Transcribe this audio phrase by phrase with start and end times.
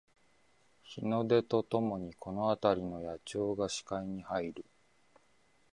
[0.81, 4.65] 日の出とともにこのあたりの野鳥が視界に入る